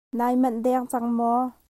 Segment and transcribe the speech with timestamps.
[0.17, 1.41] Nai manh deng cang maw?